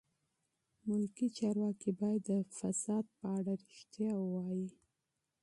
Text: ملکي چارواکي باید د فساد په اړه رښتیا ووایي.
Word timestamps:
ملکي 0.87 1.27
چارواکي 1.37 1.91
باید 2.01 2.21
د 2.29 2.31
فساد 2.57 3.05
په 3.17 3.25
اړه 3.37 3.53
رښتیا 3.63 4.11
ووایي. 4.21 4.67